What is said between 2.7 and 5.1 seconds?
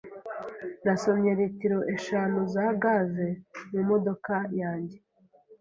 gaze mu modoka yanjye.